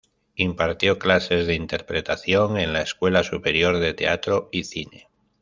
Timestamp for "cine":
4.63-5.09